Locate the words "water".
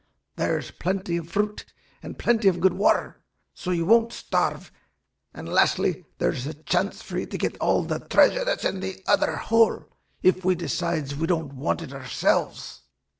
2.73-3.21